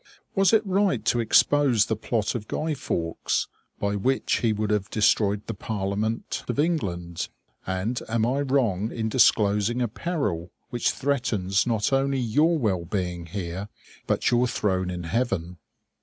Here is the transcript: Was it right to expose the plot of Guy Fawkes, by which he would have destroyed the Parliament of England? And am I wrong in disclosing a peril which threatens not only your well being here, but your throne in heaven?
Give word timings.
Was 0.33 0.51
it 0.51 0.65
right 0.65 1.05
to 1.05 1.19
expose 1.19 1.85
the 1.85 1.95
plot 1.95 2.33
of 2.33 2.47
Guy 2.47 2.73
Fawkes, 2.73 3.47
by 3.79 3.95
which 3.95 4.37
he 4.39 4.51
would 4.51 4.71
have 4.71 4.89
destroyed 4.89 5.45
the 5.45 5.53
Parliament 5.53 6.43
of 6.47 6.57
England? 6.57 7.29
And 7.67 8.01
am 8.09 8.25
I 8.25 8.41
wrong 8.41 8.91
in 8.91 9.09
disclosing 9.09 9.79
a 9.79 9.87
peril 9.87 10.51
which 10.71 10.89
threatens 10.89 11.67
not 11.67 11.93
only 11.93 12.17
your 12.17 12.57
well 12.57 12.83
being 12.85 13.27
here, 13.27 13.69
but 14.07 14.31
your 14.31 14.47
throne 14.47 14.89
in 14.89 15.03
heaven? 15.03 15.59